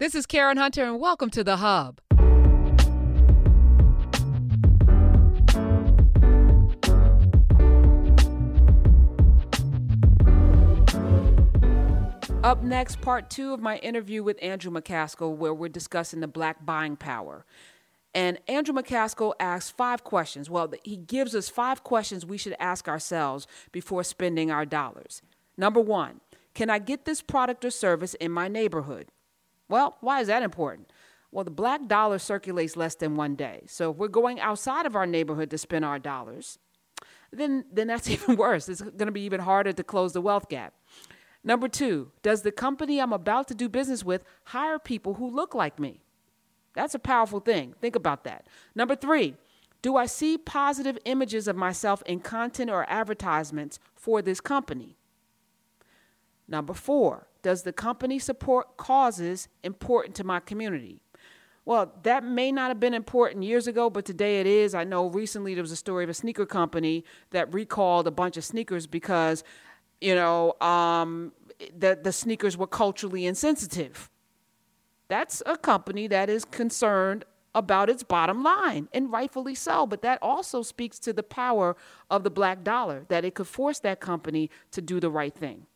This 0.00 0.16
is 0.16 0.26
Karen 0.26 0.56
Hunter, 0.56 0.82
and 0.82 0.98
welcome 0.98 1.30
to 1.30 1.44
The 1.44 1.58
Hub. 1.58 2.00
Up 12.42 12.64
next, 12.64 13.00
part 13.02 13.30
two 13.30 13.54
of 13.54 13.60
my 13.60 13.76
interview 13.84 14.24
with 14.24 14.36
Andrew 14.42 14.72
McCaskill, 14.72 15.36
where 15.36 15.54
we're 15.54 15.68
discussing 15.68 16.18
the 16.18 16.26
black 16.26 16.66
buying 16.66 16.96
power. 16.96 17.46
And 18.12 18.40
Andrew 18.48 18.74
McCaskill 18.74 19.34
asks 19.38 19.70
five 19.70 20.02
questions. 20.02 20.50
Well, 20.50 20.72
he 20.82 20.96
gives 20.96 21.36
us 21.36 21.48
five 21.48 21.84
questions 21.84 22.26
we 22.26 22.36
should 22.36 22.56
ask 22.58 22.88
ourselves 22.88 23.46
before 23.70 24.02
spending 24.02 24.50
our 24.50 24.66
dollars. 24.66 25.22
Number 25.56 25.80
one, 25.80 26.20
can 26.52 26.68
I 26.68 26.80
get 26.80 27.04
this 27.04 27.22
product 27.22 27.64
or 27.64 27.70
service 27.70 28.14
in 28.14 28.32
my 28.32 28.48
neighborhood? 28.48 29.06
Well, 29.68 29.96
why 30.00 30.20
is 30.20 30.28
that 30.28 30.42
important? 30.42 30.90
Well, 31.30 31.44
the 31.44 31.50
black 31.50 31.88
dollar 31.88 32.18
circulates 32.18 32.76
less 32.76 32.94
than 32.94 33.16
one 33.16 33.34
day. 33.34 33.64
So 33.66 33.90
if 33.90 33.96
we're 33.96 34.08
going 34.08 34.38
outside 34.38 34.86
of 34.86 34.94
our 34.94 35.06
neighborhood 35.06 35.50
to 35.50 35.58
spend 35.58 35.84
our 35.84 35.98
dollars, 35.98 36.58
then, 37.32 37.64
then 37.72 37.88
that's 37.88 38.08
even 38.10 38.36
worse. 38.36 38.68
It's 38.68 38.80
going 38.80 39.06
to 39.06 39.12
be 39.12 39.22
even 39.22 39.40
harder 39.40 39.72
to 39.72 39.82
close 39.82 40.12
the 40.12 40.20
wealth 40.20 40.48
gap. 40.48 40.74
Number 41.42 41.68
two, 41.68 42.10
does 42.22 42.42
the 42.42 42.52
company 42.52 43.00
I'm 43.00 43.12
about 43.12 43.48
to 43.48 43.54
do 43.54 43.68
business 43.68 44.04
with 44.04 44.24
hire 44.44 44.78
people 44.78 45.14
who 45.14 45.28
look 45.28 45.54
like 45.54 45.78
me? 45.78 46.00
That's 46.74 46.94
a 46.94 46.98
powerful 46.98 47.40
thing. 47.40 47.74
Think 47.80 47.96
about 47.96 48.24
that. 48.24 48.46
Number 48.74 48.96
three, 48.96 49.34
do 49.82 49.96
I 49.96 50.06
see 50.06 50.38
positive 50.38 50.98
images 51.04 51.46
of 51.46 51.56
myself 51.56 52.02
in 52.06 52.20
content 52.20 52.70
or 52.70 52.88
advertisements 52.88 53.78
for 53.94 54.22
this 54.22 54.40
company? 54.40 54.96
Number 56.48 56.72
four, 56.72 57.26
does 57.44 57.62
the 57.62 57.72
company 57.72 58.18
support 58.18 58.76
causes 58.76 59.46
important 59.62 60.16
to 60.16 60.24
my 60.24 60.40
community? 60.40 61.00
Well, 61.64 61.92
that 62.02 62.24
may 62.24 62.50
not 62.50 62.68
have 62.68 62.80
been 62.80 62.92
important 62.92 63.44
years 63.44 63.68
ago, 63.68 63.88
but 63.88 64.04
today 64.04 64.40
it 64.40 64.46
is. 64.46 64.74
I 64.74 64.82
know 64.84 65.06
recently 65.06 65.54
there 65.54 65.62
was 65.62 65.70
a 65.70 65.76
story 65.76 66.02
of 66.02 66.10
a 66.10 66.14
sneaker 66.14 66.44
company 66.44 67.04
that 67.30 67.54
recalled 67.54 68.06
a 68.08 68.10
bunch 68.10 68.36
of 68.36 68.44
sneakers 68.44 68.86
because 68.88 69.44
you 70.00 70.14
know, 70.14 70.54
um, 70.60 71.32
the, 71.78 71.98
the 72.00 72.12
sneakers 72.12 72.58
were 72.58 72.66
culturally 72.66 73.24
insensitive. 73.24 74.10
That's 75.08 75.42
a 75.46 75.56
company 75.56 76.06
that 76.08 76.28
is 76.28 76.44
concerned 76.44 77.24
about 77.54 77.88
its 77.88 78.02
bottom 78.02 78.42
line, 78.42 78.88
and 78.92 79.10
rightfully 79.12 79.54
so. 79.54 79.86
But 79.86 80.02
that 80.02 80.18
also 80.20 80.62
speaks 80.62 80.98
to 81.00 81.12
the 81.12 81.22
power 81.22 81.76
of 82.10 82.24
the 82.24 82.30
black 82.30 82.64
dollar, 82.64 83.06
that 83.08 83.24
it 83.24 83.34
could 83.34 83.46
force 83.46 83.78
that 83.80 84.00
company 84.00 84.50
to 84.72 84.82
do 84.82 85.00
the 85.00 85.10
right 85.10 85.34
thing. 85.34 85.66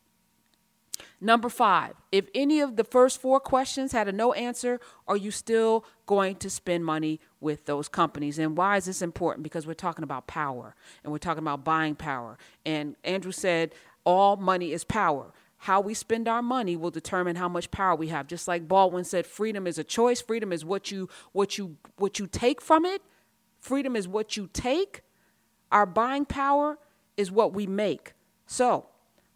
Number 1.21 1.49
five, 1.49 1.95
if 2.11 2.27
any 2.33 2.61
of 2.61 2.77
the 2.77 2.83
first 2.85 3.19
four 3.19 3.41
questions 3.41 3.91
had 3.91 4.07
a 4.07 4.11
no 4.11 4.31
answer, 4.33 4.79
are 5.07 5.17
you 5.17 5.31
still 5.31 5.83
going 6.05 6.37
to 6.37 6.49
spend 6.49 6.85
money 6.85 7.19
with 7.41 7.65
those 7.65 7.89
companies? 7.89 8.39
And 8.39 8.55
why 8.55 8.77
is 8.77 8.85
this 8.85 9.01
important? 9.01 9.43
Because 9.43 9.67
we're 9.67 9.73
talking 9.73 10.03
about 10.03 10.27
power 10.27 10.75
and 11.03 11.11
we're 11.11 11.17
talking 11.17 11.43
about 11.43 11.65
buying 11.65 11.95
power. 11.95 12.37
And 12.65 12.95
Andrew 13.03 13.33
said 13.33 13.73
all 14.05 14.37
money 14.37 14.71
is 14.71 14.85
power. 14.85 15.33
How 15.63 15.81
we 15.81 15.93
spend 15.93 16.29
our 16.29 16.41
money 16.41 16.77
will 16.77 16.91
determine 16.91 17.35
how 17.35 17.49
much 17.49 17.69
power 17.69 17.95
we 17.95 18.07
have. 18.07 18.27
Just 18.27 18.47
like 18.47 18.65
Baldwin 18.65 19.03
said, 19.03 19.27
freedom 19.27 19.67
is 19.67 19.77
a 19.77 19.83
choice. 19.83 20.21
Freedom 20.21 20.53
is 20.53 20.63
what 20.63 20.89
you 20.89 21.09
what 21.33 21.57
you 21.57 21.75
what 21.97 22.17
you 22.17 22.27
take 22.27 22.61
from 22.61 22.85
it. 22.85 23.01
Freedom 23.59 23.97
is 23.97 24.07
what 24.07 24.37
you 24.37 24.49
take. 24.53 25.01
Our 25.69 25.85
buying 25.85 26.23
power 26.23 26.79
is 27.17 27.29
what 27.29 27.53
we 27.53 27.67
make. 27.67 28.13
So, 28.47 28.88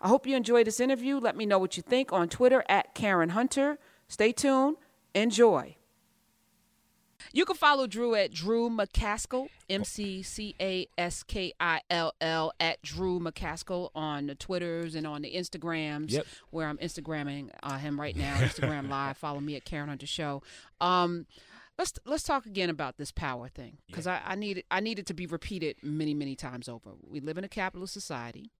I 0.03 0.09
hope 0.09 0.27
you 0.27 0.35
enjoyed 0.35 0.67
this 0.67 0.79
interview. 0.81 1.17
Let 1.17 1.35
me 1.37 1.45
know 1.45 1.57
what 1.57 1.77
you 1.77 1.81
think 1.83 2.11
on 2.11 2.27
Twitter 2.27 2.63
at 2.67 2.93
Karen 2.93 3.29
Hunter. 3.29 3.79
Stay 4.09 4.33
tuned. 4.33 4.75
Enjoy. 5.15 5.77
You 7.31 7.45
can 7.45 7.55
follow 7.55 7.87
Drew 7.87 8.13
at 8.15 8.33
Drew 8.33 8.69
McCaskill, 8.69 9.47
M 9.69 9.85
C 9.85 10.21
C 10.21 10.55
A 10.59 10.87
S 10.97 11.23
K 11.23 11.53
I 11.57 11.79
L 11.89 12.13
L, 12.19 12.51
at 12.59 12.81
Drew 12.81 13.17
McCaskill 13.19 13.91
on 13.95 14.27
the 14.27 14.35
Twitters 14.35 14.93
and 14.93 15.07
on 15.07 15.21
the 15.21 15.33
Instagrams, 15.33 16.11
Yep. 16.11 16.25
where 16.49 16.67
I'm 16.67 16.77
Instagramming 16.79 17.49
uh, 17.63 17.77
him 17.77 17.97
right 17.99 18.15
now. 18.15 18.35
Instagram 18.35 18.89
Live. 18.91 19.15
Follow 19.17 19.39
me 19.39 19.55
at 19.55 19.63
Karen 19.63 19.87
Hunter 19.87 20.05
Show. 20.05 20.43
Um, 20.81 21.25
let's 21.79 21.93
let's 22.05 22.23
talk 22.23 22.45
again 22.45 22.69
about 22.69 22.97
this 22.97 23.13
power 23.13 23.47
thing 23.47 23.77
because 23.87 24.05
I, 24.05 24.19
I 24.25 24.35
need 24.35 24.57
it, 24.57 24.65
I 24.69 24.81
need 24.81 24.99
it 24.99 25.05
to 25.05 25.13
be 25.13 25.25
repeated 25.25 25.77
many 25.81 26.13
many 26.13 26.35
times 26.35 26.67
over. 26.67 26.91
We 27.09 27.21
live 27.21 27.37
in 27.37 27.45
a 27.45 27.49
capitalist 27.49 27.93
society. 27.93 28.51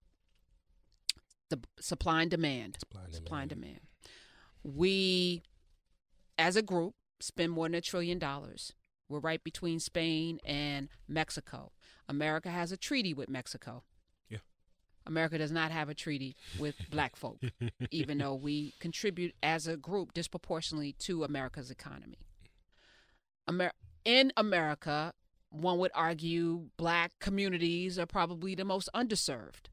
The 1.50 1.60
supply 1.80 2.22
and 2.22 2.32
demand. 2.32 2.78
Supply 2.80 3.02
and 3.06 3.14
Supply 3.14 3.42
and 3.42 3.50
demand. 3.50 3.80
We, 4.64 5.44
as 6.38 6.56
a 6.56 6.62
group, 6.62 6.96
spend 7.20 7.52
more 7.52 7.66
than 7.66 7.76
a 7.76 7.82
trillion 7.82 8.20
dollars. 8.20 8.74
We're 9.10 9.20
right 9.20 9.44
between 9.44 9.80
Spain 9.80 10.40
and 10.46 10.90
Mexico. 11.08 11.72
America 12.08 12.50
has 12.50 12.72
a 12.72 12.78
treaty 12.78 13.14
with 13.14 13.30
Mexico. 13.30 13.84
Yeah. 14.30 14.40
America 15.06 15.38
does 15.38 15.52
not 15.52 15.72
have 15.72 15.90
a 15.90 15.94
treaty 15.94 16.36
with 16.58 16.76
black 16.90 17.16
folk, 17.16 17.40
even 17.92 18.18
though 18.18 18.36
we 18.36 18.74
contribute 18.80 19.36
as 19.44 19.68
a 19.68 19.78
group 19.78 20.14
disproportionately 20.14 20.94
to 21.00 21.24
America's 21.24 21.70
economy. 21.70 22.20
Amer- 23.50 23.74
in 24.06 24.32
America, 24.38 25.14
one 25.50 25.78
would 25.80 25.92
argue 25.94 26.70
black 26.78 27.12
communities 27.20 28.00
are 28.00 28.06
probably 28.06 28.56
the 28.56 28.66
most 28.66 28.90
underserved, 28.96 29.68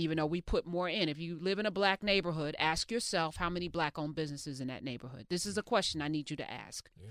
even 0.00 0.16
though 0.16 0.26
we 0.26 0.40
put 0.40 0.66
more 0.66 0.88
in. 0.88 1.08
If 1.08 1.18
you 1.18 1.38
live 1.38 1.58
in 1.58 1.66
a 1.66 1.70
black 1.70 2.02
neighborhood, 2.02 2.56
ask 2.58 2.90
yourself 2.90 3.36
how 3.36 3.50
many 3.50 3.68
black 3.68 3.98
owned 3.98 4.14
businesses 4.14 4.60
in 4.60 4.68
that 4.68 4.82
neighborhood. 4.82 5.26
This 5.28 5.46
is 5.46 5.56
a 5.58 5.62
question 5.62 6.02
I 6.02 6.08
need 6.08 6.30
you 6.30 6.36
to 6.36 6.50
ask. 6.50 6.90
Yeah. 7.00 7.10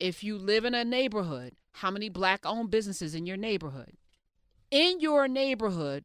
If 0.00 0.24
you 0.24 0.36
live 0.36 0.64
in 0.64 0.74
a 0.74 0.84
neighborhood, 0.84 1.54
how 1.72 1.90
many 1.90 2.08
black 2.08 2.44
owned 2.44 2.70
businesses 2.70 3.14
in 3.14 3.26
your 3.26 3.36
neighborhood? 3.36 3.96
In 4.70 5.00
your 5.00 5.28
neighborhood, 5.28 6.04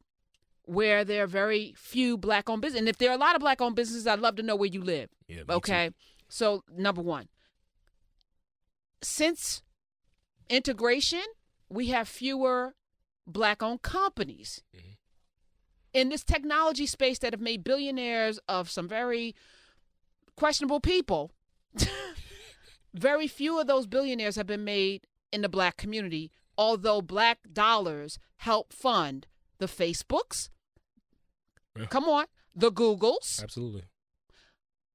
where 0.63 1.03
there 1.03 1.23
are 1.23 1.27
very 1.27 1.73
few 1.75 2.17
black 2.17 2.49
owned 2.49 2.61
businesses, 2.61 2.81
and 2.81 2.89
if 2.89 2.97
there 2.99 3.09
are 3.09 3.15
a 3.15 3.19
lot 3.19 3.35
of 3.35 3.41
black 3.41 3.59
owned 3.59 3.75
businesses, 3.75 4.05
I'd 4.05 4.19
love 4.19 4.35
to 4.35 4.43
know 4.43 4.55
where 4.55 4.69
you 4.69 4.81
live. 4.83 5.09
Yeah, 5.27 5.37
me 5.37 5.43
too. 5.45 5.53
Okay. 5.53 5.89
So, 6.27 6.63
number 6.71 7.01
one, 7.01 7.27
since 9.01 9.63
integration, 10.49 11.23
we 11.69 11.87
have 11.87 12.07
fewer 12.07 12.75
black 13.25 13.61
owned 13.63 13.81
companies 13.81 14.63
Mhm. 14.75 14.97
In 15.93 16.09
this 16.09 16.23
technology 16.23 16.85
space 16.85 17.19
that 17.19 17.33
have 17.33 17.41
made 17.41 17.63
billionaires 17.63 18.39
of 18.47 18.69
some 18.69 18.87
very 18.87 19.35
questionable 20.35 20.79
people. 20.79 21.31
very 22.93 23.27
few 23.27 23.59
of 23.59 23.67
those 23.67 23.87
billionaires 23.87 24.35
have 24.35 24.47
been 24.47 24.63
made 24.63 25.05
in 25.31 25.41
the 25.41 25.49
black 25.49 25.77
community, 25.77 26.31
although 26.57 27.01
black 27.01 27.39
dollars 27.51 28.19
help 28.37 28.73
fund 28.73 29.27
the 29.59 29.67
Facebooks. 29.67 30.49
Yeah. 31.77 31.85
Come 31.85 32.05
on, 32.05 32.25
the 32.55 32.71
Googles. 32.71 33.41
Absolutely. 33.41 33.83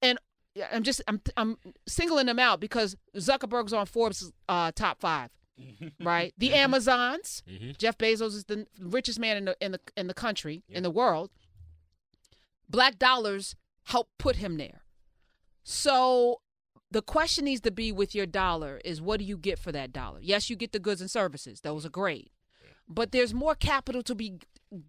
And 0.02 0.18
I'm 0.72 0.82
just 0.82 1.02
I'm 1.08 1.20
I'm 1.36 1.56
singling 1.86 2.26
them 2.26 2.38
out 2.38 2.60
because 2.60 2.96
Zuckerberg's 3.16 3.72
on 3.72 3.86
Forbes 3.86 4.32
uh, 4.48 4.72
top 4.74 5.00
five, 5.00 5.30
right? 6.00 6.34
The 6.38 6.52
Amazons. 6.54 7.42
hmm 7.48 7.70
Jeff 7.78 7.96
Bezos 7.98 8.34
is 8.34 8.44
the 8.44 8.66
richest 8.80 9.18
man 9.18 9.36
in 9.36 9.44
the 9.46 9.56
in 9.60 9.72
the 9.72 9.80
in 9.96 10.06
the 10.06 10.14
country 10.14 10.62
Yeah. 10.68 10.78
in 10.78 10.82
the 10.82 10.90
world. 10.90 11.30
Black 12.68 12.98
dollars 12.98 13.56
help 13.84 14.08
put 14.18 14.36
him 14.36 14.56
there. 14.56 14.82
So 15.62 16.40
the 16.90 17.02
question 17.02 17.44
needs 17.44 17.60
to 17.62 17.70
be 17.70 17.92
with 17.92 18.14
your 18.14 18.26
dollar 18.26 18.80
is 18.84 19.00
what 19.00 19.18
do 19.18 19.24
you 19.24 19.36
get 19.36 19.58
for 19.58 19.72
that 19.72 19.92
dollar? 19.92 20.18
Yes, 20.22 20.48
you 20.50 20.56
get 20.56 20.72
the 20.72 20.78
goods 20.78 21.00
and 21.00 21.10
services; 21.10 21.60
those 21.60 21.84
are 21.86 21.90
great, 21.90 22.30
but 22.88 23.12
there's 23.12 23.34
more 23.34 23.54
capital 23.54 24.02
to 24.02 24.14
be 24.14 24.38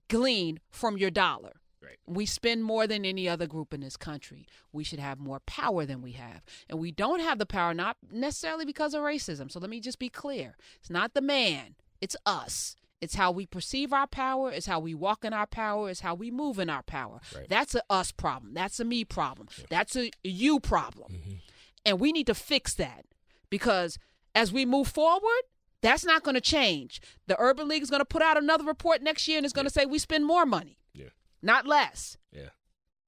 gleaned 0.09 0.59
from 0.69 0.97
your 0.97 1.11
dollar. 1.11 1.53
We 2.07 2.25
spend 2.25 2.63
more 2.63 2.87
than 2.87 3.05
any 3.05 3.27
other 3.27 3.47
group 3.47 3.73
in 3.73 3.81
this 3.81 3.97
country. 3.97 4.47
We 4.71 4.83
should 4.83 4.99
have 4.99 5.19
more 5.19 5.39
power 5.41 5.85
than 5.85 6.01
we 6.01 6.13
have. 6.13 6.43
And 6.69 6.79
we 6.79 6.91
don't 6.91 7.19
have 7.21 7.37
the 7.39 7.45
power, 7.45 7.73
not 7.73 7.97
necessarily 8.11 8.65
because 8.65 8.93
of 8.93 9.01
racism. 9.01 9.51
So 9.51 9.59
let 9.59 9.69
me 9.69 9.79
just 9.79 9.99
be 9.99 10.09
clear 10.09 10.55
it's 10.79 10.89
not 10.89 11.13
the 11.13 11.21
man, 11.21 11.75
it's 12.01 12.15
us. 12.25 12.75
It's 13.01 13.15
how 13.15 13.29
we 13.31 13.45
perceive 13.45 13.91
our 13.93 14.07
power, 14.07 14.49
it's 14.51 14.65
how 14.65 14.79
we 14.79 14.95
walk 14.95 15.25
in 15.25 15.33
our 15.33 15.45
power, 15.45 15.89
it's 15.89 15.99
how 15.99 16.15
we 16.15 16.31
move 16.31 16.57
in 16.59 16.69
our 16.69 16.81
power. 16.81 17.19
Right. 17.35 17.47
That's 17.47 17.75
a 17.75 17.81
us 17.89 18.11
problem. 18.11 18.53
That's 18.53 18.79
a 18.79 18.85
me 18.85 19.03
problem. 19.03 19.47
That's 19.69 19.95
a 19.95 20.09
you 20.23 20.59
problem. 20.59 21.11
Mhm. 21.11 21.39
And 21.85 21.99
we 21.99 22.11
need 22.11 22.25
to 22.27 22.33
fix 22.33 22.73
that 22.75 23.05
because 23.49 23.99
as 24.33 24.51
we 24.51 24.65
move 24.65 24.87
forward, 24.87 25.43
that's 25.81 26.05
not 26.05 26.23
going 26.23 26.33
to 26.35 26.41
change. 26.41 26.99
The 27.27 27.39
Urban 27.39 27.67
League 27.67 27.83
is 27.83 27.89
going 27.91 27.99
to 28.01 28.05
put 28.05 28.23
out 28.23 28.37
another 28.37 28.63
report 28.63 29.03
next 29.03 29.27
year 29.27 29.37
and 29.37 29.45
it's 29.45 29.53
going 29.53 29.67
to 29.67 29.73
say 29.73 29.85
we 29.85 29.99
spend 29.99 30.25
more 30.25 30.45
money, 30.45 30.79
Yeah. 30.79 30.84
Not 31.45 31.65
less 31.67 32.17
Yeah. 32.31 32.49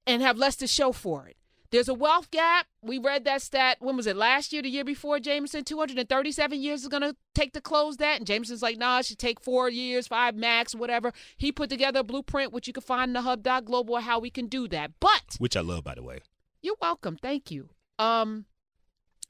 and 0.06 0.22
have 0.22 0.38
less 0.38 0.56
to 0.58 0.68
show 0.68 0.92
for 0.92 1.28
it. 1.28 1.36
There's 1.70 1.90
a 1.90 1.94
wealth 1.94 2.32
gap. 2.32 2.68
We 2.82 2.98
read 2.98 3.26
that 3.26 3.42
stat. 3.42 3.78
When 3.82 3.98
was 3.98 4.08
it? 4.08 4.16
Last 4.16 4.54
year, 4.54 4.62
the 4.62 4.70
year 4.70 4.86
before? 4.86 5.20
Jameson, 5.20 5.66
237 5.66 6.62
years 6.62 6.84
is 6.84 6.88
going 6.88 7.02
to 7.02 7.14
take 7.36 7.52
to 7.54 7.60
close 7.62 7.98
that. 7.98 8.18
And 8.20 8.26
Jameson's 8.26 8.62
like, 8.62 8.78
nah, 8.78 9.00
it 9.00 9.08
should 9.08 9.20
take 9.20 9.42
four 9.42 9.68
years, 9.70 10.08
five 10.08 10.34
max, 10.34 10.74
whatever. 10.74 11.12
He 11.36 11.52
put 11.52 11.70
together 11.70 12.00
a 12.00 12.04
blueprint, 12.06 12.54
which 12.54 12.68
you 12.68 12.74
can 12.74 12.84
find 12.84 13.10
in 13.10 13.14
the 13.14 13.22
hub.global, 13.24 13.98
how 13.98 14.18
we 14.20 14.30
can 14.30 14.48
do 14.48 14.70
that. 14.70 14.92
But 15.02 15.36
Which 15.40 15.58
I 15.58 15.62
love, 15.62 15.84
by 15.84 15.96
the 15.96 16.04
way. 16.04 16.20
you're 16.62 16.78
welcome. 16.82 17.18
Thank 17.22 17.52
you. 17.52 17.70
Um, 18.00 18.46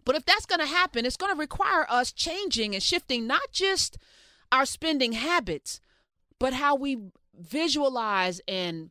But 0.05 0.15
if 0.15 0.25
that's 0.25 0.45
going 0.45 0.59
to 0.59 0.67
happen, 0.67 1.07
it's 1.07 1.17
going 1.17 1.33
to 1.33 1.39
require 1.39 1.87
us 1.89 2.11
changing 2.11 2.75
and 2.75 2.83
shifting 2.83 3.25
not 3.25 3.51
just 3.51 3.97
our 4.51 4.65
spending 4.67 5.13
habits, 5.13 5.81
but 6.39 6.53
how 6.53 6.75
we 6.75 6.97
visualize 7.37 8.41
and 8.47 8.89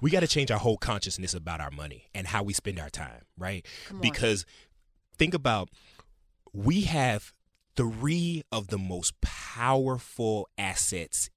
we 0.00 0.10
got 0.10 0.20
to 0.20 0.26
change 0.26 0.50
our 0.50 0.58
whole 0.58 0.76
consciousness 0.76 1.32
about 1.34 1.60
our 1.60 1.70
money 1.70 2.08
and 2.14 2.26
how 2.26 2.42
we 2.42 2.52
spend 2.52 2.80
our 2.80 2.90
time, 2.90 3.22
right? 3.38 3.64
Because 4.00 4.44
think 5.16 5.32
about 5.34 5.68
we 6.52 6.82
have 6.82 7.32
three 7.76 8.42
of 8.50 8.68
the 8.68 8.78
most 8.78 9.20
powerful 9.20 10.48
assets 10.58 11.30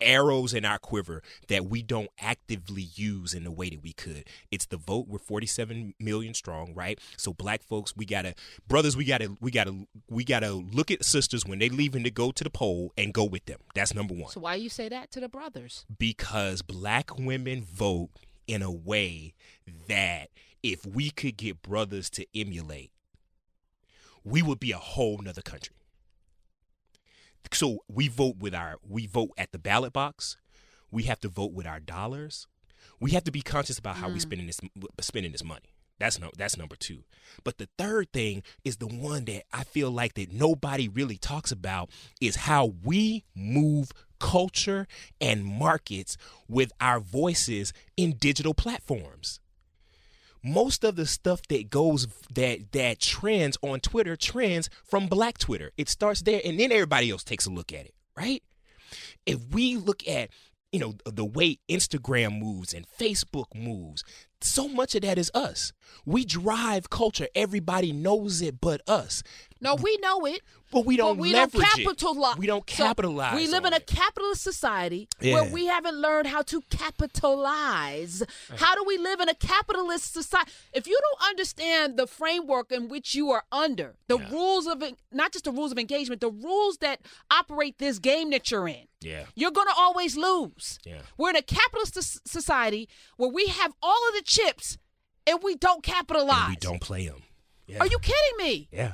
arrows 0.00 0.54
in 0.54 0.64
our 0.64 0.78
quiver 0.78 1.22
that 1.48 1.66
we 1.66 1.82
don't 1.82 2.10
actively 2.20 2.88
use 2.94 3.34
in 3.34 3.44
the 3.44 3.50
way 3.50 3.70
that 3.70 3.82
we 3.82 3.92
could. 3.92 4.24
It's 4.50 4.66
the 4.66 4.76
vote. 4.76 5.06
We're 5.08 5.18
47 5.18 5.94
million 6.00 6.34
strong, 6.34 6.74
right? 6.74 6.98
So 7.16 7.32
black 7.32 7.62
folks, 7.62 7.96
we 7.96 8.04
gotta 8.06 8.34
brothers, 8.68 8.96
we 8.96 9.04
gotta 9.04 9.36
we 9.40 9.50
gotta 9.50 9.86
we 10.08 10.24
gotta 10.24 10.52
look 10.52 10.90
at 10.90 11.04
sisters 11.04 11.44
when 11.44 11.58
they 11.58 11.68
leaving 11.68 12.04
to 12.04 12.10
go 12.10 12.30
to 12.32 12.44
the 12.44 12.50
poll 12.50 12.92
and 12.96 13.12
go 13.12 13.24
with 13.24 13.44
them. 13.46 13.58
That's 13.74 13.94
number 13.94 14.14
one. 14.14 14.30
So 14.30 14.40
why 14.40 14.54
you 14.54 14.68
say 14.68 14.88
that 14.88 15.10
to 15.12 15.20
the 15.20 15.28
brothers? 15.28 15.84
Because 15.98 16.62
black 16.62 17.18
women 17.18 17.62
vote 17.62 18.10
in 18.46 18.62
a 18.62 18.70
way 18.70 19.34
that 19.88 20.28
if 20.62 20.86
we 20.86 21.10
could 21.10 21.36
get 21.36 21.62
brothers 21.62 22.10
to 22.10 22.26
emulate, 22.34 22.90
we 24.24 24.42
would 24.42 24.60
be 24.60 24.72
a 24.72 24.78
whole 24.78 25.18
nother 25.18 25.42
country 25.42 25.74
so 27.52 27.84
we 27.88 28.08
vote 28.08 28.36
with 28.38 28.54
our 28.54 28.76
we 28.86 29.06
vote 29.06 29.30
at 29.36 29.52
the 29.52 29.58
ballot 29.58 29.92
box. 29.92 30.36
We 30.90 31.04
have 31.04 31.20
to 31.20 31.28
vote 31.28 31.52
with 31.52 31.66
our 31.66 31.80
dollars. 31.80 32.46
We 33.00 33.10
have 33.12 33.24
to 33.24 33.32
be 33.32 33.42
conscious 33.42 33.78
about 33.78 33.96
how 33.96 34.08
mm. 34.08 34.14
we 34.14 34.20
spending 34.20 34.46
this 34.46 34.60
spending 35.00 35.32
this 35.32 35.44
money. 35.44 35.74
That's 35.98 36.20
no 36.20 36.30
that's 36.36 36.56
number 36.56 36.76
2. 36.76 37.04
But 37.44 37.58
the 37.58 37.68
third 37.78 38.12
thing 38.12 38.42
is 38.64 38.76
the 38.76 38.86
one 38.86 39.24
that 39.26 39.44
I 39.52 39.64
feel 39.64 39.90
like 39.90 40.14
that 40.14 40.32
nobody 40.32 40.88
really 40.88 41.16
talks 41.16 41.50
about 41.50 41.90
is 42.20 42.36
how 42.36 42.74
we 42.84 43.24
move 43.34 43.92
culture 44.18 44.86
and 45.20 45.44
markets 45.44 46.16
with 46.48 46.72
our 46.80 47.00
voices 47.00 47.72
in 47.96 48.12
digital 48.12 48.54
platforms 48.54 49.40
most 50.46 50.84
of 50.84 50.96
the 50.96 51.06
stuff 51.06 51.42
that 51.48 51.70
goes 51.70 52.06
that 52.32 52.72
that 52.72 53.00
trends 53.00 53.58
on 53.62 53.80
Twitter 53.80 54.16
trends 54.16 54.70
from 54.84 55.06
black 55.06 55.38
Twitter. 55.38 55.72
It 55.76 55.88
starts 55.88 56.22
there 56.22 56.40
and 56.44 56.58
then 56.58 56.72
everybody 56.72 57.10
else 57.10 57.24
takes 57.24 57.46
a 57.46 57.50
look 57.50 57.72
at 57.72 57.86
it, 57.86 57.94
right? 58.16 58.42
If 59.24 59.40
we 59.50 59.76
look 59.76 60.06
at 60.06 60.30
you 60.72 60.80
know 60.80 60.94
the 61.04 61.24
way 61.24 61.58
Instagram 61.68 62.38
moves 62.38 62.74
and 62.74 62.86
Facebook 62.86 63.54
moves, 63.54 64.04
so 64.40 64.68
much 64.68 64.94
of 64.94 65.02
that 65.02 65.18
is 65.18 65.30
us. 65.34 65.72
We 66.04 66.24
drive 66.24 66.90
culture. 66.90 67.28
Everybody 67.34 67.92
knows 67.92 68.42
it 68.42 68.60
but 68.60 68.80
us. 68.86 69.22
No, 69.60 69.74
we 69.74 69.96
know 70.02 70.26
it. 70.26 70.42
But 70.72 70.84
we 70.84 70.96
don't 70.96 71.16
but 71.16 71.22
we 71.22 71.32
don't 71.32 71.52
capitalize. 71.52 72.34
It. 72.34 72.38
We 72.38 72.46
don't 72.46 72.66
capitalize. 72.66 73.30
So 73.30 73.36
we 73.36 73.46
live 73.46 73.64
in 73.64 73.72
a 73.72 73.80
capitalist 73.80 74.42
society 74.42 75.08
yeah. 75.20 75.34
where 75.34 75.44
we 75.52 75.66
haven't 75.66 75.96
learned 75.96 76.26
how 76.26 76.42
to 76.42 76.60
capitalize. 76.70 78.22
How 78.56 78.74
do 78.74 78.84
we 78.84 78.98
live 78.98 79.20
in 79.20 79.28
a 79.28 79.34
capitalist 79.34 80.12
society? 80.12 80.50
If 80.72 80.88
you 80.88 80.98
don't 81.00 81.30
understand 81.30 81.96
the 81.96 82.06
framework 82.06 82.72
in 82.72 82.88
which 82.88 83.14
you 83.14 83.30
are 83.30 83.44
under, 83.52 83.94
the 84.08 84.18
yeah. 84.18 84.30
rules 84.30 84.66
of 84.66 84.82
not 85.12 85.32
just 85.32 85.44
the 85.44 85.52
rules 85.52 85.70
of 85.70 85.78
engagement, 85.78 86.20
the 86.20 86.30
rules 86.30 86.78
that 86.78 87.00
operate 87.30 87.78
this 87.78 88.00
game 88.00 88.30
that 88.30 88.50
you're 88.50 88.68
in. 88.68 88.88
Yeah. 89.00 89.24
You're 89.36 89.52
going 89.52 89.68
to 89.68 89.74
always 89.76 90.16
lose. 90.16 90.78
Yeah. 90.84 91.02
We're 91.16 91.30
in 91.30 91.36
a 91.36 91.42
capitalist 91.42 92.28
society 92.28 92.88
where 93.16 93.30
we 93.30 93.46
have 93.46 93.72
all 93.82 94.08
of 94.08 94.14
the 94.14 94.22
chips 94.26 94.78
and 95.26 95.40
we 95.42 95.56
don't 95.56 95.82
capitalize. 95.82 96.46
And 96.46 96.50
we 96.50 96.56
don't 96.56 96.80
play 96.80 97.06
them. 97.06 97.22
Yeah. 97.66 97.78
Are 97.80 97.86
you 97.86 97.98
kidding 97.98 98.36
me? 98.38 98.68
Yeah. 98.70 98.92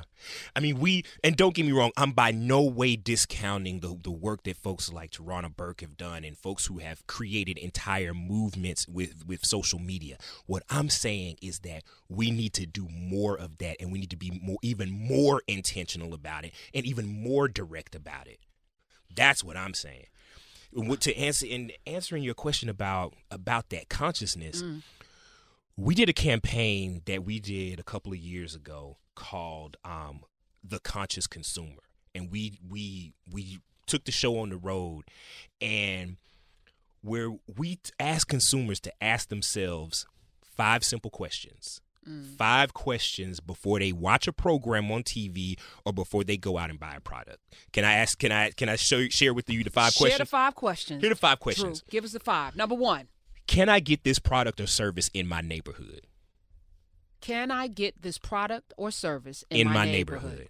I 0.55 0.59
mean, 0.59 0.79
we, 0.79 1.05
and 1.23 1.35
don't 1.37 1.53
get 1.53 1.63
me 1.63 1.71
wrong, 1.73 1.91
I'm 1.95 2.11
by 2.11 2.31
no 2.31 2.63
way 2.63 2.95
discounting 2.95 3.81
the, 3.81 3.95
the 4.01 4.09
work 4.09 4.43
that 4.43 4.57
folks 4.57 4.91
like 4.91 5.11
Tarana 5.11 5.55
Burke 5.55 5.81
have 5.81 5.95
done 5.95 6.23
and 6.23 6.35
folks 6.35 6.65
who 6.65 6.79
have 6.79 7.05
created 7.05 7.59
entire 7.59 8.15
movements 8.15 8.87
with, 8.87 9.27
with 9.27 9.45
social 9.45 9.77
media. 9.77 10.17
What 10.47 10.63
I'm 10.71 10.89
saying 10.89 11.37
is 11.39 11.59
that 11.59 11.83
we 12.09 12.31
need 12.31 12.53
to 12.53 12.65
do 12.65 12.87
more 12.89 13.37
of 13.37 13.59
that 13.59 13.77
and 13.79 13.91
we 13.91 13.99
need 13.99 14.09
to 14.09 14.17
be 14.17 14.41
more, 14.43 14.57
even 14.63 14.89
more 14.89 15.43
intentional 15.47 16.15
about 16.15 16.43
it 16.43 16.53
and 16.73 16.83
even 16.83 17.05
more 17.05 17.47
direct 17.47 17.93
about 17.93 18.27
it. 18.27 18.39
That's 19.15 19.43
what 19.43 19.55
I'm 19.55 19.75
saying. 19.75 20.07
To 21.01 21.15
answer 21.15 21.45
in 21.45 21.71
answering 21.85 22.23
your 22.23 22.33
question 22.33 22.67
about 22.67 23.13
about 23.29 23.69
that 23.69 23.89
consciousness, 23.89 24.63
mm 24.63 24.81
we 25.77 25.95
did 25.95 26.09
a 26.09 26.13
campaign 26.13 27.01
that 27.05 27.23
we 27.23 27.39
did 27.39 27.79
a 27.79 27.83
couple 27.83 28.11
of 28.11 28.19
years 28.19 28.55
ago 28.55 28.97
called 29.15 29.77
um, 29.83 30.21
the 30.63 30.79
conscious 30.79 31.27
consumer 31.27 31.81
and 32.15 32.31
we 32.31 32.59
we 32.67 33.13
we 33.31 33.59
took 33.85 34.05
the 34.05 34.11
show 34.11 34.39
on 34.39 34.49
the 34.49 34.57
road 34.57 35.03
and 35.61 36.17
where 37.01 37.31
we 37.57 37.79
ask 37.99 38.27
consumers 38.27 38.79
to 38.79 38.91
ask 39.01 39.29
themselves 39.29 40.05
five 40.41 40.83
simple 40.83 41.11
questions 41.11 41.81
mm. 42.07 42.25
five 42.37 42.73
questions 42.73 43.39
before 43.39 43.79
they 43.79 43.91
watch 43.91 44.27
a 44.27 44.33
program 44.33 44.91
on 44.91 45.03
TV 45.03 45.59
or 45.85 45.93
before 45.93 46.23
they 46.23 46.37
go 46.37 46.57
out 46.57 46.69
and 46.69 46.79
buy 46.79 46.95
a 46.95 47.01
product. 47.01 47.39
Can 47.71 47.83
I 47.83 47.93
ask? 47.95 48.17
Can 48.19 48.31
I 48.31 48.51
can 48.51 48.69
I 48.69 48.75
show, 48.75 49.07
share 49.09 49.33
with 49.33 49.49
you 49.49 49.63
the 49.63 49.69
five 49.69 49.93
share 49.93 50.01
questions? 50.01 50.17
Share 50.17 50.25
the 50.25 50.29
five 50.29 50.55
questions. 50.55 51.01
Here 51.01 51.11
are 51.11 51.13
the 51.13 51.19
five 51.19 51.39
questions. 51.39 51.81
Drew, 51.81 51.89
give 51.89 52.03
us 52.03 52.11
the 52.11 52.19
five. 52.19 52.55
Number 52.55 52.75
one. 52.75 53.07
Can 53.53 53.69
I 53.69 53.81
get 53.81 54.03
this 54.03 54.17
product 54.17 54.59
or 54.59 54.65
service 54.65 55.11
in 55.13 55.27
my 55.27 55.41
neighborhood? 55.41 56.07
Can 57.21 57.51
I 57.51 57.67
get 57.67 58.01
this 58.01 58.17
product 58.17 58.73
or 58.77 58.89
service 58.89 59.45
in, 59.51 59.57
in 59.57 59.67
my, 59.67 59.73
my 59.73 59.85
neighborhood? 59.85 60.31
neighborhood? 60.31 60.49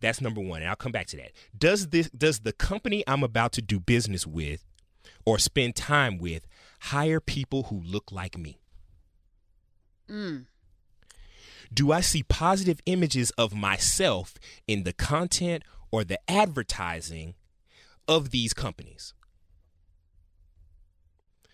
That's 0.00 0.20
number 0.20 0.40
one, 0.40 0.62
and 0.62 0.68
I'll 0.68 0.74
come 0.74 0.90
back 0.90 1.06
to 1.08 1.16
that. 1.18 1.30
Does 1.56 1.90
this 1.90 2.10
does 2.10 2.40
the 2.40 2.52
company 2.52 3.04
I'm 3.06 3.22
about 3.22 3.52
to 3.52 3.62
do 3.62 3.78
business 3.78 4.26
with 4.26 4.64
or 5.24 5.38
spend 5.38 5.76
time 5.76 6.18
with 6.18 6.44
hire 6.80 7.20
people 7.20 7.64
who 7.64 7.82
look 7.82 8.10
like 8.10 8.36
me? 8.36 8.60
Mm. 10.10 10.46
Do 11.72 11.92
I 11.92 12.00
see 12.00 12.24
positive 12.24 12.80
images 12.84 13.30
of 13.38 13.54
myself 13.54 14.34
in 14.66 14.82
the 14.82 14.92
content 14.92 15.62
or 15.92 16.02
the 16.02 16.18
advertising 16.28 17.36
of 18.08 18.30
these 18.30 18.52
companies? 18.52 19.14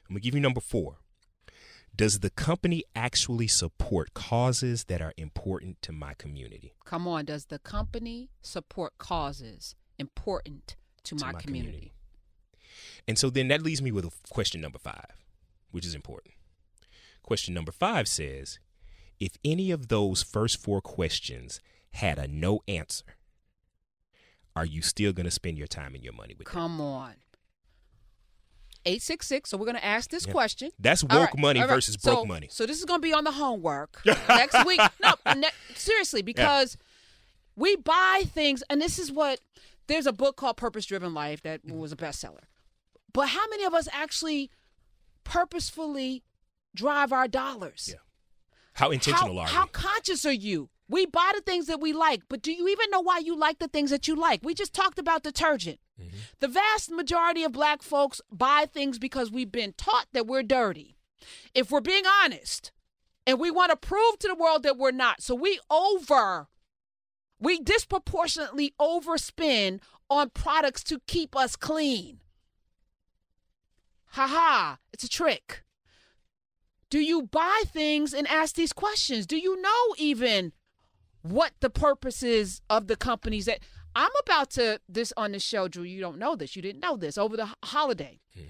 I'm 0.08 0.14
going 0.14 0.20
to 0.20 0.24
give 0.24 0.34
you 0.34 0.40
number 0.40 0.60
four. 0.60 0.98
Does 1.96 2.20
the 2.20 2.30
company 2.30 2.82
actually 2.96 3.46
support 3.46 4.14
causes 4.14 4.84
that 4.84 5.00
are 5.00 5.12
important 5.16 5.80
to 5.82 5.92
my 5.92 6.14
community? 6.14 6.74
Come 6.84 7.06
on. 7.06 7.24
Does 7.24 7.46
the 7.46 7.58
company 7.60 8.30
support 8.42 8.98
causes 8.98 9.76
important 9.98 10.76
to, 11.04 11.14
to 11.14 11.24
my, 11.24 11.32
my 11.32 11.40
community? 11.40 11.70
community? 11.72 11.92
And 13.06 13.18
so 13.18 13.30
then 13.30 13.48
that 13.48 13.62
leaves 13.62 13.80
me 13.80 13.92
with 13.92 14.10
question 14.30 14.60
number 14.60 14.78
five, 14.78 15.06
which 15.70 15.86
is 15.86 15.94
important. 15.94 16.34
Question 17.22 17.54
number 17.54 17.72
five 17.72 18.08
says 18.08 18.58
if 19.20 19.36
any 19.44 19.70
of 19.70 19.88
those 19.88 20.22
first 20.22 20.60
four 20.60 20.80
questions 20.80 21.60
had 21.92 22.18
a 22.18 22.26
no 22.26 22.60
answer, 22.66 23.04
are 24.56 24.64
you 24.64 24.82
still 24.82 25.12
going 25.12 25.24
to 25.26 25.30
spend 25.30 25.58
your 25.58 25.66
time 25.66 25.94
and 25.94 26.02
your 26.02 26.12
money 26.12 26.34
with 26.36 26.48
Come 26.48 26.78
them? 26.78 26.86
on. 26.86 27.14
866. 28.84 29.50
So 29.50 29.56
we're 29.56 29.66
going 29.66 29.76
to 29.76 29.84
ask 29.84 30.10
this 30.10 30.26
yeah. 30.26 30.32
question. 30.32 30.70
That's 30.78 31.02
woke 31.02 31.12
right, 31.12 31.38
money 31.38 31.60
right. 31.60 31.68
versus 31.68 31.96
broke 31.96 32.20
so, 32.20 32.24
money. 32.24 32.48
So 32.50 32.66
this 32.66 32.78
is 32.78 32.84
going 32.84 33.00
to 33.00 33.06
be 33.06 33.12
on 33.12 33.24
the 33.24 33.32
homework 33.32 34.00
next 34.28 34.64
week. 34.66 34.80
No, 35.02 35.14
ne- 35.34 35.50
seriously, 35.74 36.22
because 36.22 36.76
yeah. 36.78 36.86
we 37.56 37.76
buy 37.76 38.22
things, 38.26 38.62
and 38.68 38.80
this 38.80 38.98
is 38.98 39.10
what 39.12 39.40
there's 39.86 40.06
a 40.06 40.12
book 40.12 40.36
called 40.36 40.56
Purpose 40.56 40.86
Driven 40.86 41.14
Life 41.14 41.42
that 41.42 41.66
mm-hmm. 41.66 41.78
was 41.78 41.92
a 41.92 41.96
bestseller. 41.96 42.44
But 43.12 43.28
how 43.28 43.46
many 43.48 43.64
of 43.64 43.74
us 43.74 43.88
actually 43.92 44.50
purposefully 45.22 46.22
drive 46.74 47.12
our 47.12 47.28
dollars? 47.28 47.88
Yeah. 47.90 48.00
How 48.74 48.90
intentional 48.90 49.34
how, 49.34 49.40
are 49.40 49.46
you? 49.46 49.54
How 49.54 49.66
conscious 49.66 50.26
are 50.26 50.32
you? 50.32 50.68
We 50.88 51.06
buy 51.06 51.32
the 51.34 51.40
things 51.40 51.66
that 51.66 51.80
we 51.80 51.92
like, 51.92 52.22
but 52.28 52.42
do 52.42 52.52
you 52.52 52.68
even 52.68 52.90
know 52.90 53.00
why 53.00 53.18
you 53.18 53.36
like 53.36 53.58
the 53.58 53.68
things 53.68 53.90
that 53.90 54.06
you 54.06 54.14
like? 54.16 54.40
We 54.42 54.52
just 54.52 54.74
talked 54.74 54.98
about 54.98 55.22
detergent. 55.22 55.78
Mm-hmm. 56.00 56.16
The 56.40 56.48
vast 56.48 56.90
majority 56.90 57.44
of 57.44 57.52
black 57.52 57.82
folks 57.82 58.20
buy 58.30 58.66
things 58.72 58.98
because 58.98 59.30
we've 59.30 59.52
been 59.52 59.74
taught 59.76 60.06
that 60.12 60.26
we're 60.26 60.42
dirty. 60.42 60.96
If 61.54 61.70
we're 61.70 61.80
being 61.80 62.04
honest, 62.22 62.72
and 63.26 63.40
we 63.40 63.50
want 63.50 63.70
to 63.70 63.76
prove 63.76 64.18
to 64.18 64.28
the 64.28 64.34
world 64.34 64.62
that 64.64 64.76
we're 64.76 64.90
not. 64.90 65.22
So 65.22 65.34
we 65.34 65.58
over, 65.70 66.48
we 67.40 67.58
disproportionately 67.58 68.74
overspend 68.80 69.80
on 70.10 70.30
products 70.30 70.82
to 70.84 71.00
keep 71.06 71.36
us 71.36 71.56
clean. 71.56 72.20
Ha 74.08 74.26
ha, 74.26 74.78
it's 74.92 75.04
a 75.04 75.08
trick. 75.08 75.64
Do 76.90 77.00
you 77.00 77.22
buy 77.22 77.62
things 77.66 78.12
and 78.14 78.28
ask 78.28 78.54
these 78.54 78.72
questions? 78.72 79.26
Do 79.26 79.36
you 79.36 79.60
know 79.60 79.94
even 79.98 80.52
what 81.22 81.52
the 81.60 81.70
purpose 81.70 82.22
is 82.22 82.60
of 82.68 82.86
the 82.86 82.96
companies 82.96 83.46
that 83.46 83.60
I'm 83.94 84.10
about 84.24 84.50
to 84.52 84.80
this 84.88 85.12
on 85.16 85.32
the 85.32 85.38
show, 85.38 85.68
Drew. 85.68 85.84
You 85.84 86.00
don't 86.00 86.18
know 86.18 86.34
this. 86.36 86.56
You 86.56 86.62
didn't 86.62 86.80
know 86.80 86.96
this 86.96 87.16
over 87.16 87.36
the 87.36 87.48
holiday. 87.64 88.20
Hmm. 88.34 88.42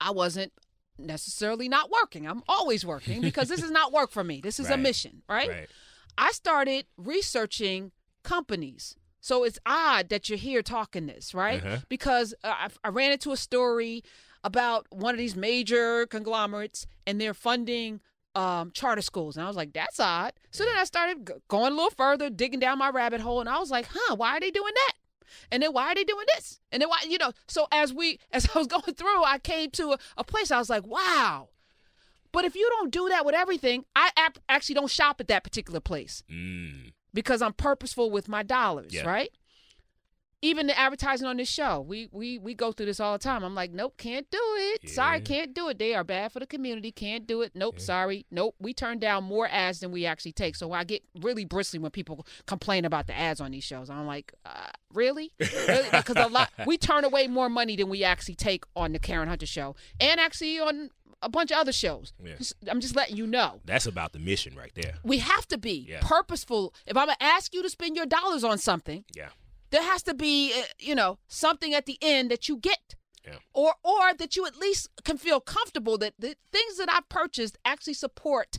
I 0.00 0.10
wasn't 0.10 0.52
necessarily 0.98 1.68
not 1.68 1.90
working. 1.90 2.26
I'm 2.26 2.42
always 2.48 2.84
working 2.84 3.20
because 3.20 3.48
this 3.48 3.62
is 3.62 3.70
not 3.70 3.92
work 3.92 4.10
for 4.10 4.22
me. 4.22 4.40
This 4.40 4.60
is 4.60 4.70
a 4.70 4.76
mission, 4.76 5.22
right? 5.28 5.48
Right. 5.48 5.68
I 6.16 6.30
started 6.32 6.86
researching 6.96 7.92
companies. 8.22 8.96
So 9.20 9.42
it's 9.44 9.58
odd 9.64 10.10
that 10.10 10.28
you're 10.28 10.38
here 10.38 10.62
talking 10.62 11.06
this, 11.06 11.34
right? 11.34 11.64
Uh-huh. 11.64 11.78
Because 11.88 12.34
uh, 12.44 12.48
I, 12.48 12.68
I 12.84 12.88
ran 12.88 13.12
into 13.12 13.32
a 13.32 13.36
story 13.36 14.04
about 14.44 14.86
one 14.90 15.14
of 15.14 15.18
these 15.18 15.34
major 15.34 16.06
conglomerates 16.06 16.86
and 17.06 17.20
they're 17.20 17.34
funding 17.34 18.00
um, 18.34 18.70
charter 18.72 19.02
schools. 19.02 19.36
And 19.36 19.44
I 19.44 19.48
was 19.48 19.56
like, 19.56 19.72
that's 19.72 20.00
odd. 20.00 20.32
So 20.50 20.64
then 20.64 20.74
I 20.76 20.84
started 20.84 21.26
g- 21.26 21.34
going 21.48 21.72
a 21.72 21.74
little 21.74 21.90
further, 21.90 22.30
digging 22.30 22.60
down 22.60 22.78
my 22.78 22.90
rabbit 22.90 23.20
hole, 23.20 23.40
and 23.40 23.48
I 23.48 23.58
was 23.58 23.70
like, 23.70 23.86
huh, 23.90 24.16
why 24.16 24.36
are 24.36 24.40
they 24.40 24.50
doing 24.50 24.72
that? 24.74 24.92
And 25.50 25.62
then 25.62 25.72
why 25.72 25.86
are 25.88 25.94
they 25.94 26.04
doing 26.04 26.26
this? 26.34 26.60
And 26.70 26.80
then 26.82 26.88
why, 26.88 26.98
you 27.08 27.18
know, 27.18 27.32
so 27.48 27.66
as 27.72 27.92
we, 27.92 28.18
as 28.32 28.48
I 28.54 28.58
was 28.58 28.66
going 28.66 28.94
through, 28.94 29.24
I 29.24 29.38
came 29.38 29.70
to 29.72 29.92
a, 29.92 29.98
a 30.18 30.24
place 30.24 30.50
I 30.50 30.58
was 30.58 30.70
like, 30.70 30.86
wow. 30.86 31.48
But 32.32 32.44
if 32.44 32.56
you 32.56 32.68
don't 32.78 32.90
do 32.92 33.08
that 33.10 33.24
with 33.24 33.34
everything, 33.34 33.84
I 33.94 34.10
ap- 34.16 34.38
actually 34.48 34.74
don't 34.74 34.90
shop 34.90 35.20
at 35.20 35.28
that 35.28 35.44
particular 35.44 35.80
place 35.80 36.22
Mm. 36.30 36.92
because 37.12 37.40
I'm 37.42 37.52
purposeful 37.52 38.10
with 38.10 38.28
my 38.28 38.42
dollars, 38.42 38.92
Yeah. 38.92 39.06
right? 39.08 39.30
Even 40.44 40.66
the 40.66 40.78
advertising 40.78 41.26
on 41.26 41.38
this 41.38 41.48
show, 41.48 41.80
we 41.80 42.08
we 42.12 42.38
we 42.38 42.52
go 42.54 42.70
through 42.70 42.84
this 42.86 43.00
all 43.00 43.14
the 43.14 43.18
time. 43.18 43.42
I'm 43.42 43.54
like, 43.54 43.72
nope, 43.72 43.94
can't 43.96 44.30
do 44.30 44.38
it. 44.40 44.90
Sorry, 44.90 45.20
can't 45.20 45.54
do 45.54 45.68
it. 45.68 45.78
They 45.78 45.94
are 45.94 46.04
bad 46.04 46.32
for 46.32 46.40
the 46.40 46.46
community. 46.46 46.92
Can't 46.92 47.26
do 47.26 47.40
it. 47.40 47.52
Nope, 47.54 47.80
sorry. 47.80 48.26
Nope. 48.30 48.54
We 48.60 48.74
turn 48.74 48.98
down 48.98 49.24
more 49.24 49.48
ads 49.50 49.80
than 49.80 49.90
we 49.90 50.04
actually 50.04 50.32
take. 50.32 50.54
So 50.56 50.72
I 50.72 50.84
get 50.84 51.02
really 51.20 51.46
bristly 51.46 51.78
when 51.78 51.90
people 51.92 52.26
complain 52.46 52.84
about 52.84 53.06
the 53.06 53.16
ads 53.16 53.40
on 53.40 53.52
these 53.52 53.64
shows. 53.64 53.88
I'm 53.88 54.06
like, 54.06 54.34
uh, 54.44 54.68
really? 54.92 55.32
really? 55.40 55.88
Because 55.90 56.16
a 56.16 56.28
lot 56.28 56.50
we 56.66 56.76
turn 56.76 57.04
away 57.04 57.26
more 57.26 57.48
money 57.48 57.74
than 57.76 57.88
we 57.88 58.04
actually 58.04 58.34
take 58.34 58.64
on 58.76 58.92
the 58.92 58.98
Karen 58.98 59.28
Hunter 59.28 59.46
show, 59.46 59.76
and 59.98 60.20
actually 60.20 60.60
on 60.60 60.90
a 61.22 61.28
bunch 61.30 61.52
of 61.52 61.56
other 61.56 61.72
shows. 61.72 62.12
Yeah. 62.22 62.34
I'm 62.70 62.80
just 62.80 62.94
letting 62.94 63.16
you 63.16 63.26
know 63.26 63.60
That's 63.64 63.86
about 63.86 64.12
the 64.12 64.18
mission 64.18 64.54
right 64.54 64.72
there. 64.74 64.96
we 65.02 65.18
have 65.20 65.48
to 65.48 65.56
be 65.56 65.86
Yeah. 65.88 66.00
purposeful. 66.02 66.74
If 66.86 66.98
I'm 66.98 67.06
gonna 67.06 67.16
ask 67.18 67.54
you 67.54 67.62
to 67.62 67.70
spend 67.70 67.96
your 67.96 68.04
dollars 68.04 68.44
on 68.44 68.58
something, 68.58 69.04
Yeah. 69.16 69.30
There 69.74 69.82
has 69.82 70.02
to 70.04 70.14
be, 70.14 70.52
uh, 70.58 70.62
you 70.78 70.94
know, 70.94 71.18
something 71.26 71.74
at 71.74 71.84
the 71.86 71.98
end 72.00 72.30
that 72.30 72.48
you 72.48 72.56
get, 72.56 72.94
Yeah. 73.26 73.38
or 73.52 73.74
or 73.82 74.14
that 74.14 74.36
you 74.36 74.46
at 74.46 74.56
least 74.56 74.88
can 75.04 75.18
feel 75.18 75.40
comfortable 75.40 75.98
that 75.98 76.14
the 76.18 76.36
things 76.52 76.76
that 76.78 76.88
I've 76.90 77.08
purchased 77.08 77.58
actually 77.64 77.94
support 77.94 78.58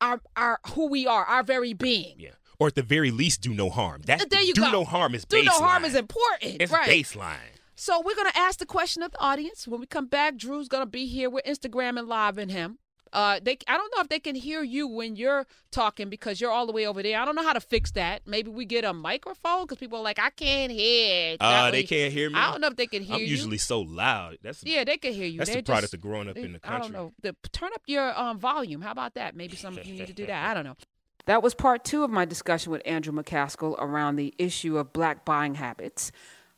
our 0.00 0.20
our 0.36 0.58
who 0.74 0.88
we 0.88 1.06
are, 1.06 1.24
our 1.24 1.42
very 1.42 1.74
being. 1.74 2.16
Yeah. 2.18 2.36
Or 2.58 2.68
at 2.68 2.74
the 2.76 2.82
very 2.96 3.10
least, 3.10 3.40
do 3.42 3.52
no 3.54 3.68
harm. 3.70 4.02
That 4.06 4.30
There 4.30 4.40
you 4.42 4.54
do 4.54 4.62
go. 4.62 4.70
no 4.70 4.84
harm 4.84 5.14
is 5.14 5.24
Do 5.24 5.36
baseline. 5.36 5.44
no 5.46 5.58
harm 5.68 5.84
is 5.84 5.94
important, 5.94 6.62
It's 6.62 6.72
right? 6.72 6.88
baseline. 6.88 7.52
So 7.74 8.00
we're 8.04 8.14
gonna 8.14 8.30
ask 8.48 8.58
the 8.60 8.66
question 8.66 9.02
of 9.02 9.10
the 9.12 9.20
audience 9.20 9.66
when 9.66 9.80
we 9.80 9.86
come 9.86 10.06
back. 10.06 10.36
Drew's 10.36 10.68
gonna 10.68 10.86
be 10.86 11.06
here. 11.06 11.28
We're 11.28 11.42
Instagram 11.54 11.98
and 11.98 12.06
live 12.08 12.38
in 12.38 12.48
him. 12.50 12.78
Uh, 13.12 13.38
they 13.42 13.58
I 13.68 13.76
don't 13.76 13.92
know 13.94 14.00
if 14.00 14.08
they 14.08 14.20
can 14.20 14.34
hear 14.34 14.62
you 14.62 14.88
when 14.88 15.16
you're 15.16 15.46
talking 15.70 16.08
because 16.08 16.40
you're 16.40 16.50
all 16.50 16.66
the 16.66 16.72
way 16.72 16.86
over 16.86 17.02
there. 17.02 17.20
I 17.20 17.24
don't 17.24 17.34
know 17.34 17.42
how 17.42 17.52
to 17.52 17.60
fix 17.60 17.90
that. 17.92 18.22
Maybe 18.26 18.50
we 18.50 18.64
get 18.64 18.84
a 18.84 18.92
microphone 18.92 19.64
because 19.64 19.78
people 19.78 19.98
are 19.98 20.02
like, 20.02 20.18
I 20.18 20.30
can't 20.30 20.72
hear. 20.72 21.36
Uh, 21.38 21.70
they 21.70 21.82
can't 21.82 22.12
hear 22.12 22.30
me. 22.30 22.36
I 22.36 22.50
don't 22.50 22.60
know 22.60 22.68
if 22.68 22.76
they 22.76 22.86
can 22.86 23.02
hear 23.02 23.16
you. 23.16 23.22
I'm 23.22 23.26
you. 23.26 23.30
usually 23.30 23.58
so 23.58 23.80
loud. 23.80 24.38
That's 24.42 24.64
Yeah, 24.64 24.84
they 24.84 24.96
can 24.96 25.12
hear 25.12 25.26
you. 25.26 25.38
That's 25.38 25.50
They're 25.50 25.60
the 25.62 25.66
product 25.66 25.82
just- 25.84 25.94
of 25.94 26.00
growing 26.00 26.28
up 26.28 26.36
in 26.36 26.54
the 26.54 26.58
country. 26.58 26.76
I 26.76 26.78
don't 26.80 26.92
know. 26.92 27.12
The, 27.20 27.36
turn 27.52 27.70
up 27.74 27.82
your 27.86 28.18
um, 28.18 28.38
volume. 28.38 28.80
How 28.80 28.92
about 28.92 29.14
that? 29.14 29.36
Maybe 29.36 29.56
some 29.56 29.76
of 29.76 29.86
you 29.86 29.94
need 29.94 30.06
to 30.06 30.14
do 30.14 30.26
that. 30.26 30.50
I 30.50 30.54
don't 30.54 30.64
know. 30.64 30.76
That 31.26 31.40
was 31.40 31.54
part 31.54 31.84
two 31.84 32.02
of 32.02 32.10
my 32.10 32.24
discussion 32.24 32.72
with 32.72 32.82
Andrew 32.84 33.12
McCaskill 33.12 33.76
around 33.78 34.16
the 34.16 34.34
issue 34.38 34.76
of 34.76 34.92
black 34.92 35.24
buying 35.24 35.54
habits. 35.54 36.10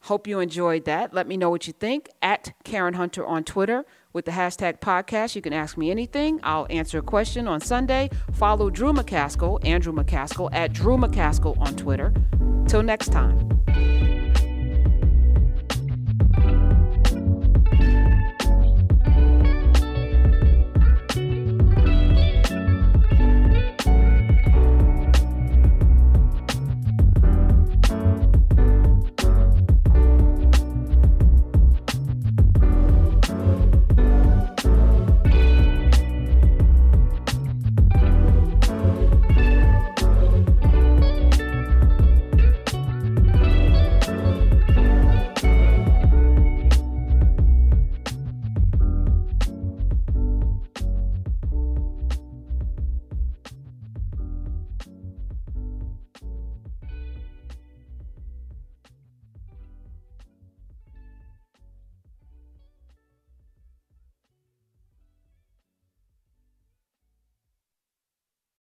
Hope 0.05 0.27
you 0.27 0.41
enjoyed 0.41 0.87
that. 0.87 1.13
Let 1.13 1.27
me 1.27 1.37
know 1.37 1.51
what 1.51 1.67
you 1.67 1.75
think 1.75 2.09
at 2.23 2.55
Karen 2.65 2.95
Hunter 2.95 3.27
on 3.27 3.45
Twitter 3.45 3.85
with 4.15 4.25
the 4.25 4.31
hashtag 4.31 4.81
podcast. 4.81 5.35
You 5.35 5.43
can 5.43 5.53
ask 5.53 5.77
me 5.77 5.91
anything. 5.91 6.41
I'll 6.43 6.67
answer 6.71 6.99
a 6.99 7.03
question 7.03 7.47
on 7.47 7.61
Sunday. 7.61 8.09
Follow 8.33 8.71
Drew 8.71 8.95
McCaskill, 8.95 9.63
Andrew 9.67 9.93
McCaskill, 9.93 10.49
at 10.55 10.73
Drew 10.73 10.97
McCaskill 10.97 11.59
on 11.61 11.77
Twitter. 11.77 12.15
Till 12.67 12.83
next 12.83 13.13
time. 13.13 13.64